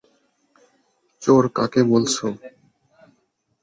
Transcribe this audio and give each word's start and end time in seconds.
চোর 1.21 1.43
কাকে 1.55 1.81
বলছো? 1.91 2.25